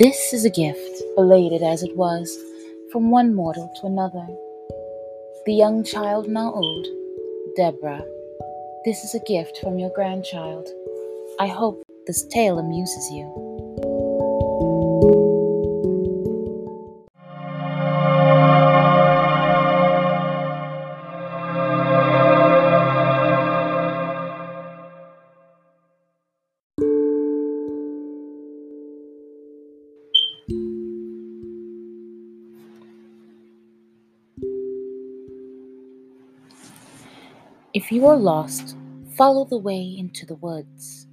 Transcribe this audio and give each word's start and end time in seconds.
This 0.00 0.32
is 0.32 0.46
a 0.46 0.50
gift, 0.50 1.02
belated 1.14 1.62
as 1.62 1.82
it 1.82 1.94
was, 1.94 2.34
from 2.90 3.10
one 3.10 3.34
mortal 3.34 3.70
to 3.82 3.86
another. 3.86 4.26
The 5.44 5.52
young 5.52 5.84
child 5.84 6.26
now 6.26 6.54
old, 6.54 6.86
Deborah. 7.54 8.02
This 8.86 9.04
is 9.04 9.14
a 9.14 9.22
gift 9.26 9.58
from 9.58 9.78
your 9.78 9.90
grandchild. 9.90 10.66
I 11.38 11.48
hope 11.48 11.82
this 12.06 12.24
tale 12.28 12.58
amuses 12.58 13.10
you. 13.10 13.49
If 37.80 37.90
you 37.90 38.06
are 38.08 38.16
lost, 38.18 38.76
follow 39.16 39.46
the 39.46 39.56
way 39.56 39.80
into 39.96 40.26
the 40.26 40.34
woods. 40.34 41.06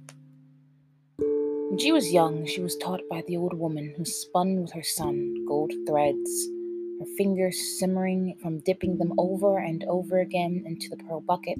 When 1.16 1.78
she 1.78 1.92
was 1.92 2.12
young, 2.12 2.44
she 2.44 2.60
was 2.60 2.76
taught 2.76 3.00
by 3.08 3.22
the 3.26 3.38
old 3.38 3.54
woman 3.54 3.94
who 3.96 4.04
spun 4.04 4.60
with 4.60 4.72
her 4.72 4.82
son 4.82 5.46
gold 5.48 5.72
threads, 5.86 6.48
her 7.00 7.06
fingers 7.16 7.58
simmering 7.78 8.36
from 8.42 8.60
dipping 8.60 8.98
them 8.98 9.14
over 9.16 9.56
and 9.56 9.82
over 9.84 10.20
again 10.20 10.62
into 10.66 10.90
the 10.90 11.02
pearl 11.04 11.22
bucket. 11.22 11.58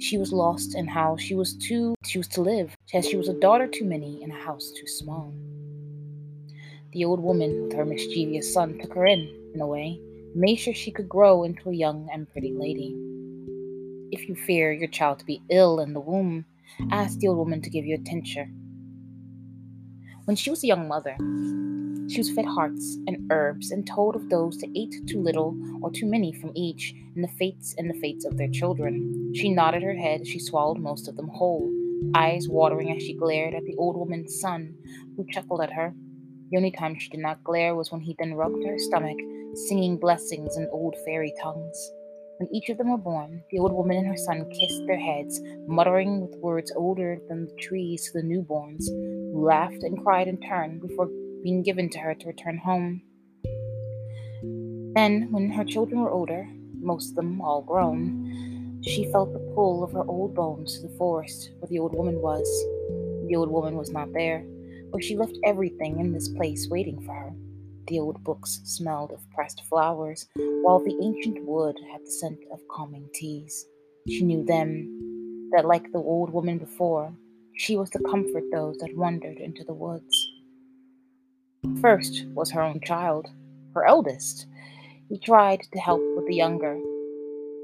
She 0.00 0.18
was 0.18 0.32
lost 0.32 0.74
in 0.74 0.88
how 0.88 1.16
she 1.16 1.36
was 1.36 1.54
too 1.54 1.94
she 2.04 2.18
was 2.18 2.26
to 2.30 2.42
live, 2.42 2.74
as 2.92 3.08
she 3.08 3.16
was 3.16 3.28
a 3.28 3.38
daughter 3.38 3.68
too 3.68 3.84
many 3.84 4.20
in 4.20 4.32
a 4.32 4.44
house 4.46 4.72
too 4.72 4.88
small. 4.88 5.32
The 6.92 7.04
old 7.04 7.20
woman 7.20 7.62
with 7.62 7.76
her 7.76 7.84
mischievous 7.84 8.52
son 8.52 8.80
took 8.80 8.94
her 8.94 9.06
in, 9.06 9.32
in 9.54 9.60
a 9.60 9.66
way, 9.68 10.00
made 10.34 10.56
sure 10.56 10.74
she 10.74 10.90
could 10.90 11.08
grow 11.08 11.44
into 11.44 11.70
a 11.70 11.72
young 11.72 12.08
and 12.12 12.28
pretty 12.28 12.52
lady. 12.52 13.13
If 14.12 14.28
you 14.28 14.34
fear 14.34 14.72
your 14.72 14.88
child 14.88 15.18
to 15.20 15.24
be 15.24 15.42
ill 15.50 15.80
in 15.80 15.92
the 15.92 16.00
womb, 16.00 16.44
ask 16.90 17.18
the 17.18 17.28
old 17.28 17.38
woman 17.38 17.62
to 17.62 17.70
give 17.70 17.84
you 17.84 17.94
a 17.96 17.98
tincture. 17.98 18.48
When 20.24 20.36
she 20.36 20.50
was 20.50 20.62
a 20.64 20.66
young 20.66 20.88
mother, 20.88 21.16
she 22.10 22.18
was 22.18 22.30
fed 22.30 22.44
hearts 22.44 22.98
and 23.06 23.30
herbs 23.32 23.70
and 23.70 23.86
told 23.86 24.14
of 24.14 24.28
those 24.28 24.58
that 24.58 24.70
ate 24.76 25.06
too 25.06 25.20
little 25.20 25.56
or 25.82 25.90
too 25.90 26.06
many 26.06 26.32
from 26.32 26.52
each, 26.54 26.94
and 27.14 27.24
the 27.24 27.28
fates 27.28 27.74
and 27.78 27.88
the 27.88 27.98
fates 28.00 28.24
of 28.24 28.36
their 28.36 28.48
children. 28.48 29.32
She 29.34 29.48
nodded 29.48 29.82
her 29.82 29.94
head 29.94 30.20
as 30.20 30.28
she 30.28 30.38
swallowed 30.38 30.78
most 30.78 31.08
of 31.08 31.16
them 31.16 31.28
whole, 31.28 31.70
eyes 32.14 32.48
watering 32.48 32.94
as 32.94 33.02
she 33.02 33.14
glared 33.14 33.54
at 33.54 33.64
the 33.64 33.76
old 33.76 33.96
woman's 33.96 34.38
son, 34.38 34.74
who 35.16 35.26
chuckled 35.30 35.60
at 35.60 35.72
her. 35.72 35.94
The 36.50 36.56
only 36.58 36.70
time 36.70 36.98
she 36.98 37.08
did 37.08 37.20
not 37.20 37.42
glare 37.42 37.74
was 37.74 37.90
when 37.90 38.02
he 38.02 38.14
then 38.18 38.34
rubbed 38.34 38.64
her 38.64 38.78
stomach, 38.78 39.18
singing 39.54 39.96
blessings 39.96 40.56
in 40.56 40.68
old 40.70 40.94
fairy 41.04 41.32
tongues. 41.42 41.90
When 42.38 42.52
each 42.52 42.68
of 42.68 42.78
them 42.78 42.90
were 42.90 42.98
born, 42.98 43.44
the 43.50 43.60
old 43.60 43.72
woman 43.72 43.96
and 43.98 44.06
her 44.08 44.16
son 44.16 44.50
kissed 44.50 44.86
their 44.86 44.98
heads, 44.98 45.40
muttering 45.68 46.20
with 46.20 46.36
words 46.40 46.72
older 46.74 47.20
than 47.28 47.46
the 47.46 47.54
trees 47.54 48.10
to 48.10 48.20
the 48.20 48.26
newborns, 48.26 48.88
who 48.88 49.46
laughed 49.46 49.84
and 49.84 50.02
cried 50.02 50.26
in 50.26 50.40
turn 50.40 50.80
before 50.80 51.08
being 51.44 51.62
given 51.62 51.88
to 51.90 51.98
her 51.98 52.14
to 52.14 52.26
return 52.26 52.58
home. 52.58 53.02
Then, 54.94 55.28
when 55.30 55.50
her 55.50 55.64
children 55.64 56.00
were 56.00 56.10
older, 56.10 56.48
most 56.80 57.10
of 57.10 57.16
them 57.16 57.40
all 57.40 57.62
grown, 57.62 58.80
she 58.82 59.10
felt 59.12 59.32
the 59.32 59.52
pull 59.54 59.84
of 59.84 59.92
her 59.92 60.04
old 60.04 60.34
bones 60.34 60.74
to 60.74 60.88
the 60.88 60.96
forest 60.96 61.50
where 61.58 61.68
the 61.68 61.78
old 61.78 61.94
woman 61.94 62.20
was. 62.20 62.46
The 63.28 63.36
old 63.36 63.50
woman 63.50 63.76
was 63.76 63.90
not 63.90 64.12
there, 64.12 64.44
for 64.90 65.00
she 65.00 65.16
left 65.16 65.38
everything 65.44 66.00
in 66.00 66.12
this 66.12 66.28
place 66.28 66.68
waiting 66.68 67.00
for 67.00 67.14
her. 67.14 67.32
The 67.86 68.00
old 68.00 68.24
books 68.24 68.62
smelled 68.64 69.12
of 69.12 69.30
pressed 69.30 69.62
flowers, 69.68 70.26
while 70.62 70.78
the 70.78 70.98
ancient 71.02 71.44
wood 71.44 71.76
had 71.92 72.00
the 72.00 72.10
scent 72.10 72.38
of 72.50 72.66
calming 72.68 73.10
teas. 73.12 73.66
She 74.08 74.24
knew 74.24 74.42
then 74.42 75.50
that, 75.52 75.66
like 75.66 75.92
the 75.92 75.98
old 75.98 76.32
woman 76.32 76.56
before, 76.56 77.12
she 77.52 77.76
was 77.76 77.90
to 77.90 77.98
comfort 77.98 78.44
those 78.50 78.78
that 78.78 78.96
wandered 78.96 79.36
into 79.36 79.64
the 79.64 79.74
woods. 79.74 80.32
First 81.82 82.24
was 82.28 82.50
her 82.52 82.62
own 82.62 82.80
child, 82.80 83.28
her 83.74 83.84
eldest. 83.84 84.46
He 85.10 85.18
tried 85.18 85.60
to 85.74 85.78
help 85.78 86.00
with 86.16 86.26
the 86.26 86.36
younger, 86.36 86.80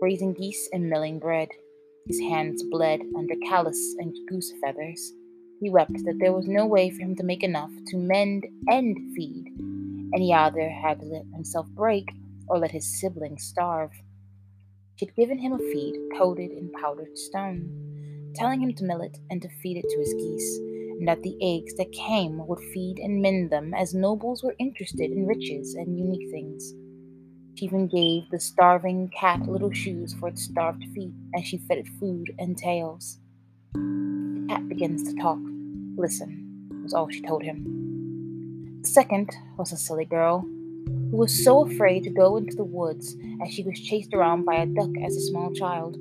raising 0.03 0.35
geese 0.35 0.69
and 0.75 0.91
milling 0.91 1.19
bread. 1.19 1.49
His 2.07 2.21
hands 2.21 2.63
bled 2.71 3.01
under 3.17 3.35
callus 3.49 3.97
and 3.99 4.15
goose 4.29 4.53
feathers. 4.63 5.15
He 5.61 5.71
wept 5.71 6.05
that 6.05 6.19
there 6.19 6.33
was 6.35 6.47
no 6.47 6.67
way 6.67 6.91
for 6.91 7.01
him 7.03 7.17
to 7.17 7.25
make 7.25 7.43
enough 7.43 7.73
to 7.87 7.97
mend 7.97 8.47
and 8.69 8.97
feed 9.15 9.47
and 10.13 10.23
he 10.23 10.33
either 10.33 10.69
had 10.69 11.01
to 11.01 11.07
let 11.07 11.25
himself 11.35 11.67
break 11.69 12.09
or 12.49 12.59
let 12.59 12.71
his 12.71 13.01
siblings 13.01 13.45
starve. 13.45 13.93
She 14.97 15.07
had 15.07 15.15
given 15.15 15.39
him 15.39 15.53
a 15.53 15.59
feed 15.59 15.99
coated 16.19 16.51
in 16.51 16.73
powdered 16.73 17.17
stone, 17.17 18.33
telling 18.35 18.61
him 18.61 18.75
to 18.75 18.85
mill 18.85 19.01
it 19.01 19.19
and 19.31 19.41
to 19.43 19.49
feed 19.63 19.79
it 19.79 19.89
to 19.89 19.99
his 19.99 20.13
geese, 20.15 20.59
and 20.99 21.09
that 21.09 21.23
the 21.23 21.37
eggs 21.41 21.75
that 21.75 21.93
came 21.93 22.47
would 22.47 22.61
feed 22.75 22.99
and 22.99 23.23
mend 23.23 23.51
them 23.51 23.73
as 23.73 23.95
nobles 23.95 24.43
were 24.43 24.55
interested 24.59 25.11
in 25.11 25.27
riches 25.27 25.75
and 25.75 25.99
unique 25.99 26.31
things. 26.31 26.75
She 27.55 27.67
even 27.67 27.89
gave 27.89 28.29
the 28.31 28.41
starving 28.41 29.11
cat 29.19 29.43
little 29.43 29.73
shoes 29.73 30.15
for 30.15 30.29
its 30.29 30.45
starved 30.45 30.85
feet 30.95 31.13
as 31.37 31.45
she 31.45 31.59
fed 31.59 31.79
it 31.79 31.89
food 31.99 32.35
and 32.39 32.57
tails. 32.57 33.19
The 33.75 34.47
cat 34.49 34.69
begins 34.69 35.03
to 35.05 35.15
talk. 35.21 35.39
Listen, 35.97 36.81
was 36.83 36.95
all 36.95 37.09
she 37.09 37.21
told 37.23 37.43
him. 37.43 37.90
Second 38.83 39.31
was 39.59 39.73
a 39.73 39.77
silly 39.77 40.07
girl 40.07 40.41
who 40.41 41.17
was 41.17 41.45
so 41.45 41.67
afraid 41.67 42.03
to 42.03 42.11
go 42.11 42.39
into 42.39 42.57
the 42.57 42.65
woods 42.65 43.15
as 43.43 43.53
she 43.53 43.63
was 43.63 43.79
chased 43.79 44.15
around 44.15 44.45
by 44.45 44.55
a 44.55 44.67
duck 44.67 44.91
as 45.05 45.15
a 45.15 45.27
small 45.27 45.53
child. 45.53 45.99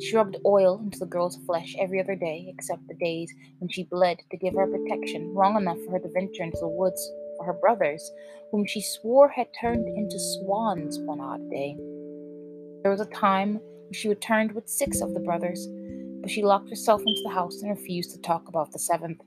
She 0.00 0.16
rubbed 0.16 0.38
oil 0.46 0.80
into 0.82 0.98
the 0.98 1.06
girl's 1.06 1.36
flesh 1.44 1.76
every 1.78 2.00
other 2.00 2.16
day, 2.16 2.46
except 2.48 2.88
the 2.88 2.94
days 2.94 3.32
when 3.58 3.68
she 3.68 3.84
bled 3.84 4.18
to 4.30 4.36
give 4.38 4.54
her 4.54 4.66
protection 4.66 5.34
long 5.34 5.56
enough 5.56 5.76
for 5.84 5.92
her 5.92 5.98
to 5.98 6.08
venture 6.08 6.42
into 6.42 6.58
the 6.58 6.68
woods 6.68 7.12
for 7.36 7.44
her 7.44 7.52
brothers, 7.52 8.10
whom 8.50 8.64
she 8.66 8.80
swore 8.80 9.28
had 9.28 9.48
turned 9.60 9.86
into 9.86 10.18
swans 10.18 10.98
one 11.00 11.20
odd 11.20 11.50
day. 11.50 11.76
There 12.82 12.90
was 12.90 13.00
a 13.00 13.06
time 13.06 13.54
when 13.54 13.92
she 13.92 14.08
returned 14.08 14.52
with 14.52 14.68
six 14.68 15.02
of 15.02 15.12
the 15.12 15.20
brothers, 15.20 15.68
but 16.22 16.30
she 16.30 16.42
locked 16.42 16.70
herself 16.70 17.02
into 17.06 17.22
the 17.24 17.34
house 17.34 17.60
and 17.60 17.70
refused 17.70 18.12
to 18.12 18.20
talk 18.22 18.48
about 18.48 18.72
the 18.72 18.78
seventh 18.78 19.20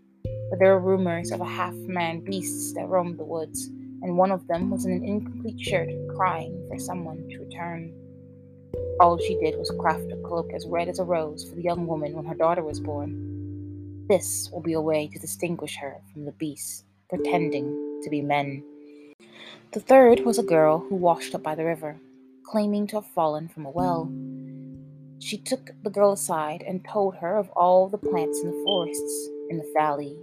but 0.55 0.59
there 0.59 0.79
were 0.79 0.95
rumors 0.95 1.31
of 1.31 1.41
a 1.41 1.45
half 1.45 1.73
man 1.73 2.21
beasts 2.21 2.71
that 2.71 2.87
roamed 2.87 3.19
the 3.19 3.25
woods, 3.25 3.65
and 4.01 4.17
one 4.17 4.31
of 4.31 4.47
them 4.47 4.69
was 4.69 4.85
in 4.85 4.93
an 4.93 5.03
incomplete 5.03 5.59
shirt 5.59 5.89
crying 6.15 6.65
for 6.69 6.79
someone 6.79 7.27
to 7.27 7.39
return. 7.39 7.93
All 9.01 9.17
she 9.17 9.37
did 9.39 9.59
was 9.59 9.69
craft 9.77 10.13
a 10.13 10.15
cloak 10.25 10.53
as 10.53 10.65
red 10.65 10.87
as 10.87 10.99
a 10.99 11.03
rose 11.03 11.43
for 11.43 11.55
the 11.55 11.61
young 11.61 11.85
woman 11.87 12.13
when 12.13 12.23
her 12.23 12.35
daughter 12.35 12.63
was 12.63 12.79
born. 12.79 14.07
This 14.07 14.49
will 14.49 14.61
be 14.61 14.71
a 14.71 14.79
way 14.79 15.09
to 15.11 15.19
distinguish 15.19 15.75
her 15.75 15.97
from 16.13 16.23
the 16.23 16.31
beasts, 16.31 16.85
pretending 17.09 17.99
to 18.03 18.09
be 18.09 18.21
men. 18.21 18.63
The 19.73 19.81
third 19.81 20.21
was 20.21 20.39
a 20.39 20.43
girl 20.43 20.79
who 20.79 20.95
washed 20.95 21.35
up 21.35 21.43
by 21.43 21.55
the 21.55 21.65
river, 21.65 21.99
claiming 22.45 22.87
to 22.87 23.01
have 23.01 23.07
fallen 23.07 23.49
from 23.49 23.65
a 23.65 23.71
well. 23.71 24.09
She 25.19 25.37
took 25.37 25.71
the 25.83 25.89
girl 25.89 26.13
aside 26.13 26.63
and 26.65 26.85
told 26.85 27.17
her 27.17 27.35
of 27.35 27.49
all 27.57 27.89
the 27.89 27.97
plants 27.97 28.39
in 28.39 28.51
the 28.51 28.63
forests 28.63 29.27
in 29.49 29.57
the 29.57 29.69
valley 29.75 30.17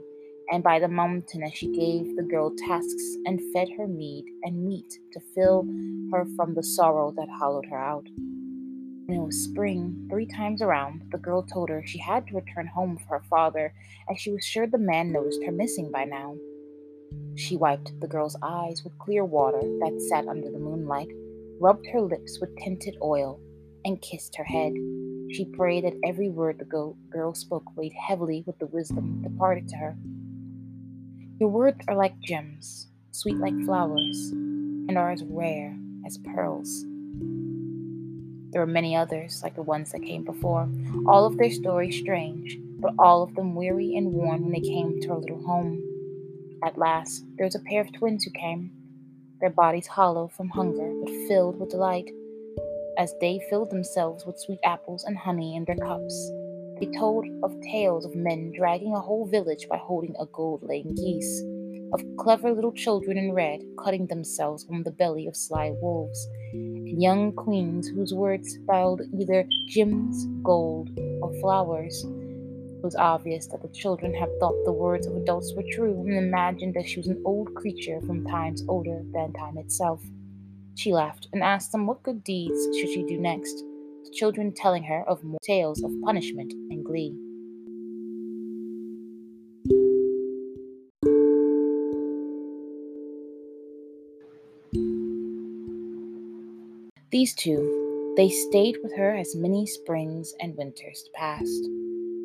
and 0.52 0.62
by 0.62 0.78
the 0.78 0.86
mountain 0.86 1.42
as 1.42 1.54
she 1.54 1.72
gave 1.72 2.14
the 2.14 2.22
girl 2.22 2.52
tasks 2.68 3.16
and 3.24 3.40
fed 3.54 3.68
her 3.78 3.88
mead 3.88 4.26
and 4.42 4.64
meat 4.64 4.92
to 5.10 5.20
fill 5.34 5.66
her 6.12 6.26
from 6.36 6.54
the 6.54 6.62
sorrow 6.62 7.10
that 7.16 7.28
hollowed 7.40 7.64
her 7.70 7.78
out. 7.78 8.06
When 9.06 9.18
it 9.18 9.24
was 9.24 9.44
spring, 9.44 10.06
three 10.10 10.26
times 10.26 10.60
around, 10.60 11.04
the 11.10 11.16
girl 11.16 11.42
told 11.42 11.70
her 11.70 11.82
she 11.86 11.98
had 11.98 12.26
to 12.26 12.34
return 12.34 12.66
home 12.66 12.98
for 12.98 13.18
her 13.18 13.24
father, 13.30 13.72
as 14.10 14.20
she 14.20 14.30
was 14.30 14.44
sure 14.44 14.66
the 14.66 14.76
man 14.76 15.10
noticed 15.10 15.42
her 15.44 15.52
missing 15.52 15.90
by 15.90 16.04
now. 16.04 16.36
She 17.34 17.56
wiped 17.56 17.98
the 18.00 18.06
girl's 18.06 18.36
eyes 18.42 18.82
with 18.84 18.98
clear 18.98 19.24
water 19.24 19.60
that 19.60 20.06
sat 20.10 20.28
under 20.28 20.50
the 20.50 20.58
moonlight, 20.58 21.08
rubbed 21.60 21.86
her 21.92 22.00
lips 22.02 22.38
with 22.40 22.54
tinted 22.58 22.96
oil, 23.02 23.40
and 23.86 24.02
kissed 24.02 24.36
her 24.36 24.44
head. 24.44 24.72
She 25.32 25.46
prayed 25.56 25.84
that 25.84 25.98
every 26.04 26.28
word 26.28 26.58
the 26.58 26.94
girl 27.10 27.34
spoke 27.34 27.74
weighed 27.74 27.94
heavily 28.06 28.44
with 28.46 28.58
the 28.58 28.66
wisdom 28.66 29.22
departed 29.22 29.66
to 29.68 29.76
her. 29.76 29.96
Your 31.38 31.48
words 31.48 31.78
are 31.88 31.96
like 31.96 32.20
gems, 32.20 32.88
sweet 33.10 33.36
like 33.38 33.58
flowers, 33.64 34.30
and 34.32 34.96
are 34.96 35.10
as 35.10 35.24
rare 35.24 35.76
as 36.06 36.18
pearls. 36.18 36.84
There 38.52 38.60
were 38.60 38.66
many 38.66 38.94
others, 38.94 39.40
like 39.42 39.54
the 39.54 39.62
ones 39.62 39.92
that 39.92 40.02
came 40.02 40.24
before, 40.24 40.68
all 41.06 41.24
of 41.24 41.38
their 41.38 41.50
stories 41.50 41.98
strange, 41.98 42.58
but 42.78 42.94
all 42.98 43.22
of 43.22 43.34
them 43.34 43.54
weary 43.54 43.96
and 43.96 44.12
worn 44.12 44.42
when 44.42 44.52
they 44.52 44.60
came 44.60 45.00
to 45.00 45.10
our 45.10 45.18
little 45.18 45.42
home. 45.42 45.82
At 46.62 46.78
last, 46.78 47.24
there 47.36 47.46
was 47.46 47.54
a 47.54 47.60
pair 47.60 47.80
of 47.80 47.92
twins 47.92 48.24
who 48.24 48.30
came, 48.30 48.70
their 49.40 49.50
bodies 49.50 49.86
hollow 49.86 50.28
from 50.28 50.50
hunger, 50.50 50.92
but 51.02 51.28
filled 51.28 51.58
with 51.58 51.70
delight, 51.70 52.10
as 52.98 53.14
they 53.20 53.40
filled 53.48 53.70
themselves 53.70 54.26
with 54.26 54.38
sweet 54.38 54.60
apples 54.64 55.04
and 55.04 55.16
honey 55.16 55.56
in 55.56 55.64
their 55.64 55.76
cups. 55.76 56.30
They 56.82 56.90
told 56.98 57.24
of 57.44 57.60
tales 57.60 58.04
of 58.04 58.16
men 58.16 58.50
dragging 58.56 58.92
a 58.92 58.98
whole 58.98 59.24
village 59.24 59.68
by 59.70 59.76
holding 59.76 60.16
a 60.18 60.26
gold 60.26 60.64
laying 60.64 60.96
geese, 60.96 61.40
of 61.92 62.02
clever 62.16 62.50
little 62.50 62.72
children 62.72 63.16
in 63.16 63.32
red 63.32 63.62
cutting 63.78 64.08
themselves 64.08 64.64
from 64.64 64.82
the 64.82 64.90
belly 64.90 65.28
of 65.28 65.36
sly 65.36 65.70
wolves, 65.80 66.26
and 66.52 67.00
young 67.00 67.34
queens 67.34 67.86
whose 67.86 68.12
words 68.12 68.54
spelled 68.54 69.00
either 69.16 69.46
gems, 69.68 70.26
gold, 70.42 70.90
or 71.22 71.32
flowers. 71.34 72.02
It 72.02 72.82
was 72.82 72.96
obvious 72.96 73.46
that 73.46 73.62
the 73.62 73.68
children 73.68 74.12
had 74.12 74.36
thought 74.40 74.64
the 74.64 74.72
words 74.72 75.06
of 75.06 75.14
adults 75.14 75.54
were 75.54 75.62
true 75.70 76.00
and 76.00 76.18
imagined 76.18 76.74
that 76.74 76.88
she 76.88 76.98
was 76.98 77.06
an 77.06 77.22
old 77.24 77.54
creature 77.54 78.00
from 78.00 78.26
times 78.26 78.64
older 78.66 79.04
than 79.12 79.32
time 79.34 79.56
itself. 79.56 80.02
She 80.74 80.92
laughed 80.92 81.28
and 81.32 81.44
asked 81.44 81.70
them 81.70 81.86
what 81.86 82.02
good 82.02 82.24
deeds 82.24 82.76
should 82.76 82.88
she 82.88 83.04
do 83.04 83.20
next, 83.20 83.62
the 84.04 84.10
children 84.10 84.52
telling 84.54 84.84
her 84.84 85.02
of 85.08 85.22
more 85.24 85.38
tales 85.42 85.82
of 85.82 85.90
punishment 86.04 86.52
and 86.70 86.84
glee. 86.84 87.14
These 97.12 97.34
two, 97.34 98.14
they 98.16 98.30
stayed 98.30 98.76
with 98.82 98.96
her 98.96 99.14
as 99.14 99.36
many 99.36 99.66
springs 99.66 100.32
and 100.40 100.56
winters 100.56 101.10
passed. 101.14 101.68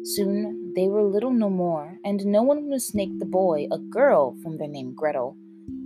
Soon 0.04 0.74
they 0.76 0.88
were 0.88 1.04
little 1.04 1.32
no 1.32 1.50
more, 1.50 2.00
and 2.06 2.26
no 2.26 2.42
one 2.42 2.62
would 2.62 2.70
mistake 2.70 3.10
the 3.20 3.26
boy, 3.26 3.68
a 3.70 3.78
girl, 3.78 4.38
from 4.42 4.58
their 4.58 4.70
name 4.70 4.96
Gretel. 4.96 5.36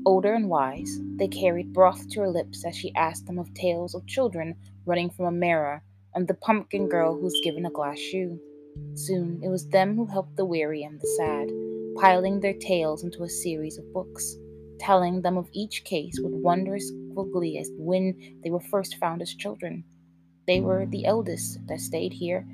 Older 0.06 0.36
and 0.36 0.50
wise, 0.50 1.00
they 1.16 1.28
carried 1.28 1.74
broth 1.74 2.08
to 2.10 2.20
her 2.22 2.30
lips 2.30 2.64
as 2.64 2.76
she 2.76 2.94
asked 2.94 3.26
them 3.26 3.40
of 3.40 3.52
tales 3.56 3.96
of 3.96 4.06
children 4.06 4.56
running 4.86 5.10
from 5.10 5.26
a 5.26 5.32
mirror, 5.32 5.84
and 6.14 6.28
the 6.28 6.34
pumpkin 6.34 6.90
girl 6.90 7.20
who's 7.20 7.40
given 7.44 7.66
a 7.66 7.72
glass 7.72 8.00
shoe. 8.00 8.40
Soon 8.96 9.42
it 9.44 9.50
was 9.50 9.68
them 9.68 9.96
who 9.96 10.06
helped 10.06 10.38
the 10.38 10.46
weary 10.46 10.84
and 10.84 11.00
the 11.00 11.08
sad, 11.18 11.50
piling 12.02 12.40
their 12.40 12.54
tales 12.54 13.04
into 13.04 13.24
a 13.24 13.30
series 13.30 13.78
of 13.78 13.94
books, 13.94 14.38
telling 14.80 15.22
them 15.22 15.38
of 15.38 15.50
each 15.54 15.84
case 15.84 16.20
with 16.22 16.34
wondrous 16.34 16.92
glee 17.34 17.58
as 17.60 17.70
when 17.78 18.40
they 18.44 18.50
were 18.50 18.60
first 18.60 18.98
found 18.98 19.22
as 19.22 19.34
children. 19.36 19.84
They 20.48 20.60
were 20.60 20.86
the 20.86 21.06
eldest 21.06 21.60
that 21.68 21.80
stayed 21.80 22.14
here 22.14 22.48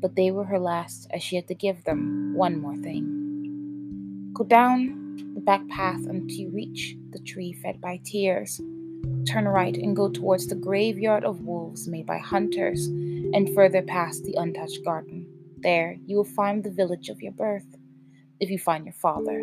but 0.00 0.14
they 0.14 0.30
were 0.30 0.44
her 0.44 0.58
last 0.58 1.08
as 1.12 1.22
she 1.22 1.36
had 1.36 1.48
to 1.48 1.54
give 1.54 1.84
them 1.84 2.34
one 2.34 2.60
more 2.60 2.76
thing. 2.76 4.30
Go 4.32 4.44
down 4.44 5.34
the 5.34 5.40
back 5.40 5.66
path 5.68 6.00
until 6.06 6.36
you 6.36 6.50
reach 6.50 6.96
the 7.10 7.18
tree 7.20 7.52
fed 7.52 7.80
by 7.80 8.00
tears. 8.04 8.60
Turn 9.28 9.46
right 9.46 9.76
and 9.76 9.94
go 9.94 10.08
towards 10.08 10.46
the 10.46 10.54
graveyard 10.54 11.24
of 11.24 11.42
wolves 11.42 11.86
made 11.86 12.06
by 12.06 12.18
hunters, 12.18 12.86
and 12.86 13.54
further 13.54 13.82
past 13.82 14.24
the 14.24 14.34
untouched 14.38 14.84
garden. 14.84 15.26
There 15.58 15.96
you 16.06 16.16
will 16.16 16.24
find 16.24 16.64
the 16.64 16.70
village 16.70 17.08
of 17.08 17.20
your 17.20 17.32
birth. 17.32 17.66
If 18.40 18.48
you 18.50 18.58
find 18.58 18.86
your 18.86 18.94
father, 18.94 19.42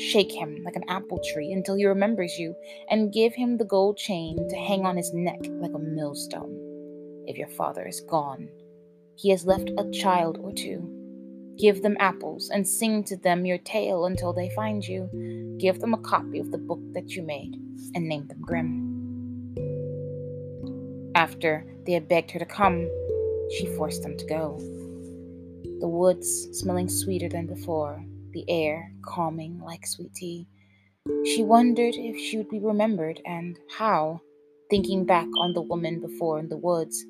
shake 0.00 0.30
him 0.30 0.62
like 0.64 0.76
an 0.76 0.88
apple 0.88 1.20
tree 1.32 1.52
until 1.52 1.74
he 1.74 1.86
remembers 1.86 2.38
you, 2.38 2.54
and 2.90 3.12
give 3.12 3.34
him 3.34 3.56
the 3.56 3.64
gold 3.64 3.96
chain 3.96 4.48
to 4.48 4.56
hang 4.56 4.84
on 4.84 4.96
his 4.96 5.12
neck 5.12 5.40
like 5.60 5.74
a 5.74 5.78
millstone. 5.78 7.24
If 7.26 7.36
your 7.36 7.48
father 7.48 7.86
is 7.86 8.02
gone, 8.02 8.48
he 9.16 9.30
has 9.30 9.46
left 9.46 9.70
a 9.78 9.90
child 9.90 10.38
or 10.38 10.52
two. 10.52 10.92
Give 11.58 11.82
them 11.82 11.96
apples 11.98 12.50
and 12.50 12.68
sing 12.68 13.02
to 13.04 13.16
them 13.16 13.46
your 13.46 13.58
tale 13.58 14.04
until 14.04 14.32
they 14.32 14.50
find 14.50 14.86
you. 14.86 15.56
Give 15.58 15.80
them 15.80 15.94
a 15.94 15.98
copy 15.98 16.38
of 16.38 16.52
the 16.52 16.58
book 16.58 16.80
that 16.92 17.16
you 17.16 17.22
made 17.22 17.56
and 17.94 18.06
name 18.06 18.28
them 18.28 18.42
Grimm. 18.42 18.85
After 21.16 21.64
they 21.86 21.92
had 21.92 22.08
begged 22.08 22.30
her 22.32 22.38
to 22.38 22.44
come, 22.44 22.90
she 23.56 23.64
forced 23.74 24.02
them 24.02 24.18
to 24.18 24.26
go. 24.26 24.58
The 25.80 25.88
woods 25.88 26.28
smelling 26.52 26.90
sweeter 26.90 27.26
than 27.26 27.46
before, 27.46 28.04
the 28.32 28.44
air 28.50 28.92
calming 29.00 29.58
like 29.60 29.86
sweet 29.86 30.12
tea. 30.12 30.46
She 31.24 31.42
wondered 31.42 31.94
if 31.96 32.18
she 32.18 32.36
would 32.36 32.50
be 32.50 32.58
remembered 32.58 33.22
and 33.24 33.58
how, 33.78 34.20
thinking 34.68 35.06
back 35.06 35.26
on 35.38 35.54
the 35.54 35.62
woman 35.62 36.02
before 36.02 36.38
in 36.38 36.50
the 36.50 36.58
woods, 36.58 37.02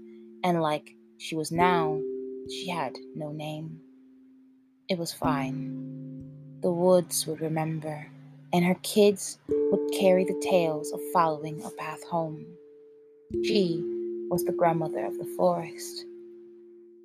and 0.44 0.62
like 0.62 0.94
she 1.18 1.34
was 1.34 1.50
now, 1.50 2.00
she 2.48 2.68
had 2.68 2.96
no 3.16 3.32
name. 3.32 3.80
It 4.88 4.98
was 4.98 5.12
fine. 5.12 6.30
The 6.62 6.70
woods 6.70 7.26
would 7.26 7.40
remember, 7.40 8.06
and 8.52 8.64
her 8.64 8.78
kids 8.84 9.38
would 9.48 9.90
carry 9.98 10.24
the 10.24 10.40
tales 10.48 10.92
of 10.92 11.00
following 11.12 11.60
a 11.64 11.70
path 11.70 12.04
home. 12.04 12.46
She 13.42 13.82
was 14.28 14.44
the 14.44 14.52
grandmother 14.52 15.04
of 15.04 15.18
the 15.18 15.24
forest, 15.36 16.04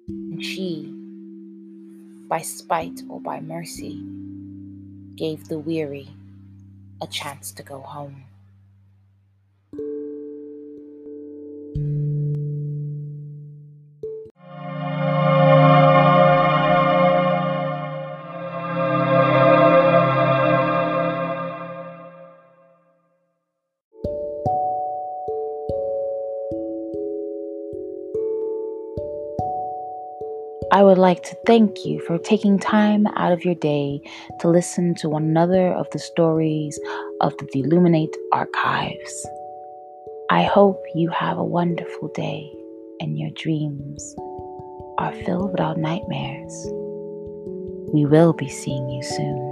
and 0.08 0.44
she, 0.44 0.94
by 2.28 2.42
spite 2.42 3.02
or 3.10 3.20
by 3.20 3.40
mercy, 3.40 4.04
gave 5.16 5.48
the 5.48 5.60
weary 5.60 6.10
a 7.02 7.08
chance 7.08 7.52
to 7.52 7.64
go 7.64 7.80
home. 7.80 8.24
I 30.72 30.84
would 30.84 30.98
like 30.98 31.22
to 31.24 31.36
thank 31.46 31.86
you 31.86 32.00
for 32.08 32.18
taking 32.18 32.58
time 32.58 33.06
out 33.18 33.34
of 33.34 33.44
your 33.44 33.56
day 33.56 34.00
to 34.40 34.48
listen 34.48 34.96
to 34.96 35.10
one 35.10 35.24
another 35.24 35.74
of 35.74 35.86
the 35.92 36.00
stories 36.00 36.80
of 37.20 37.36
the 37.38 37.46
Deluminate 37.52 38.16
archives. 38.32 39.28
I 40.30 40.44
hope 40.44 40.82
you 40.96 41.10
have 41.10 41.38
a 41.38 41.44
wonderful 41.44 42.08
day 42.16 42.50
and 43.02 43.20
your 43.20 43.32
dreams 43.32 44.16
are 44.98 45.12
filled 45.26 45.52
without 45.52 45.78
nightmares. 45.78 46.54
We 47.94 48.06
will 48.06 48.32
be 48.32 48.48
seeing 48.48 48.90
you 48.90 49.04
soon. 49.04 49.51